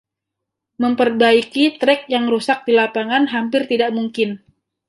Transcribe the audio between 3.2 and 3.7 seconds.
hampir